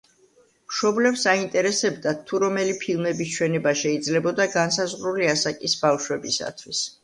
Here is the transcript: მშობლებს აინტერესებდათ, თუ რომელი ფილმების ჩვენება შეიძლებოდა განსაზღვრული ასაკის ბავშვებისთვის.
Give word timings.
მშობლებს 0.69 1.25
აინტერესებდათ, 1.33 2.23
თუ 2.33 2.39
რომელი 2.45 2.75
ფილმების 2.85 3.35
ჩვენება 3.37 3.77
შეიძლებოდა 3.85 4.51
განსაზღვრული 4.57 5.33
ასაკის 5.39 5.81
ბავშვებისთვის. 5.87 6.87